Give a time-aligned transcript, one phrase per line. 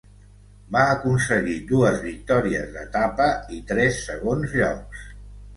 [0.75, 5.07] Va aconseguir dues victòries d'etapa i tres segons llocs.